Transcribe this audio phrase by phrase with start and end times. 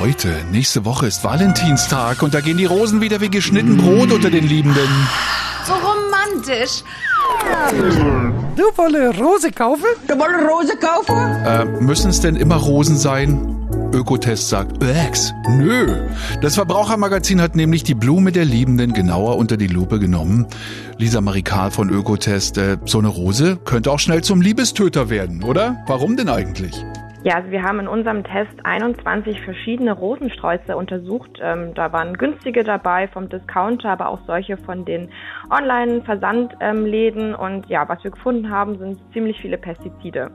[0.00, 4.30] Leute, nächste Woche ist Valentinstag und da gehen die Rosen wieder wie geschnitten Brot unter
[4.30, 4.88] den Liebenden.
[5.66, 6.82] So romantisch.
[8.56, 9.84] Du wolle Rose kaufen?
[10.08, 11.16] Du wolle Rose kaufen?
[11.44, 13.68] Äh, müssen es denn immer Rosen sein?
[13.92, 16.08] Ökotest sagt, Ex, nö.
[16.40, 20.46] Das Verbrauchermagazin hat nämlich die Blume der Liebenden genauer unter die Lupe genommen.
[20.96, 25.84] Lisa Marikal von Ökotest, äh, so eine Rose könnte auch schnell zum Liebestöter werden, oder?
[25.86, 26.82] Warum denn eigentlich?
[27.24, 31.38] Ja, also wir haben in unserem Test 21 verschiedene Rosensträuße untersucht.
[31.40, 35.08] Ähm, da waren günstige dabei vom Discounter, aber auch solche von den
[35.48, 37.28] Online-Versandläden.
[37.28, 40.32] Ähm, und ja, was wir gefunden haben, sind ziemlich viele Pestizide.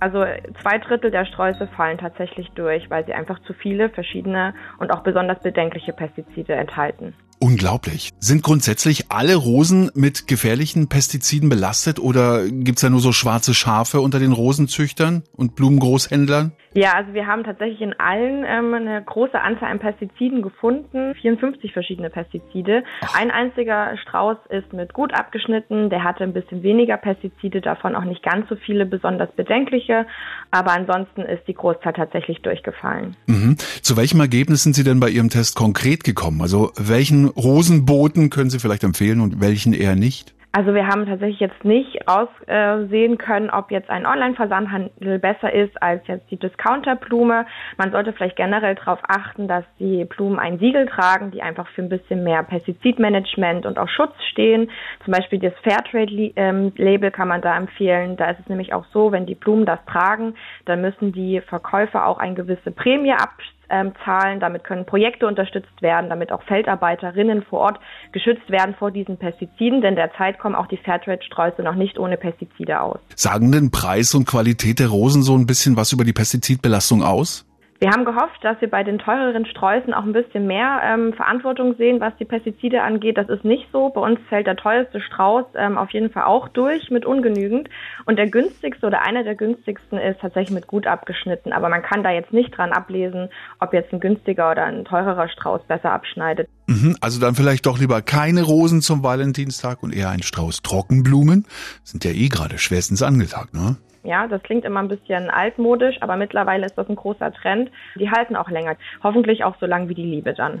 [0.00, 0.24] Also
[0.62, 5.02] zwei Drittel der Sträuße fallen tatsächlich durch, weil sie einfach zu viele verschiedene und auch
[5.02, 7.14] besonders bedenkliche Pestizide enthalten.
[7.42, 8.10] Unglaublich.
[8.20, 14.00] Sind grundsätzlich alle Rosen mit gefährlichen Pestiziden belastet oder gibt's da nur so schwarze Schafe
[14.00, 16.52] unter den Rosenzüchtern und Blumengroßhändlern?
[16.74, 21.72] Ja, also wir haben tatsächlich in allen ähm, eine große Anzahl an Pestiziden gefunden, 54
[21.72, 22.84] verschiedene Pestizide.
[23.02, 23.20] Ach.
[23.20, 28.04] Ein einziger Strauß ist mit gut abgeschnitten, der hatte ein bisschen weniger Pestizide, davon auch
[28.04, 30.06] nicht ganz so viele besonders bedenkliche,
[30.50, 33.16] aber ansonsten ist die Großzahl tatsächlich durchgefallen.
[33.26, 33.56] Mhm.
[33.82, 36.40] Zu welchem Ergebnis sind Sie denn bei Ihrem Test konkret gekommen?
[36.40, 40.34] Also welchen Rosenboten können Sie vielleicht empfehlen und welchen eher nicht?
[40.54, 46.06] Also wir haben tatsächlich jetzt nicht aussehen können, ob jetzt ein Online-Versandhandel besser ist als
[46.06, 47.46] jetzt die Discounterblume.
[47.78, 51.80] Man sollte vielleicht generell darauf achten, dass die Blumen ein Siegel tragen, die einfach für
[51.80, 54.70] ein bisschen mehr Pestizidmanagement und auch Schutz stehen.
[55.04, 58.18] Zum Beispiel das Fairtrade-Label kann man da empfehlen.
[58.18, 60.34] Da ist es nämlich auch so, wenn die Blumen das tragen,
[60.66, 64.38] dann müssen die Verkäufer auch eine gewisse Prämie abstellen ähm, zahlen.
[64.38, 67.80] Damit können Projekte unterstützt werden, damit auch Feldarbeiterinnen vor Ort
[68.12, 72.80] geschützt werden vor diesen Pestiziden, denn derzeit kommen auch die Fairtrade-Sträuße noch nicht ohne Pestizide
[72.80, 72.98] aus.
[73.16, 77.46] Sagen denn Preis und Qualität der Rosen so ein bisschen was über die Pestizidbelastung aus?
[77.82, 81.74] Wir haben gehofft, dass wir bei den teureren Sträußen auch ein bisschen mehr ähm, Verantwortung
[81.74, 83.18] sehen, was die Pestizide angeht.
[83.18, 83.88] Das ist nicht so.
[83.88, 87.68] Bei uns fällt der teuerste Strauß ähm, auf jeden Fall auch durch mit ungenügend.
[88.04, 91.52] Und der günstigste oder einer der günstigsten ist tatsächlich mit gut abgeschnitten.
[91.52, 95.28] Aber man kann da jetzt nicht dran ablesen, ob jetzt ein günstiger oder ein teurerer
[95.28, 96.48] Strauß besser abschneidet.
[96.68, 101.46] Mhm, also dann vielleicht doch lieber keine Rosen zum Valentinstag und eher ein Strauß Trockenblumen.
[101.82, 103.74] Sind ja eh gerade schwerstens angesagt, ne?
[104.04, 107.70] Ja, das klingt immer ein bisschen altmodisch, aber mittlerweile ist das ein großer Trend.
[107.94, 108.76] Die halten auch länger.
[109.02, 110.60] Hoffentlich auch so lang wie die Liebe dann.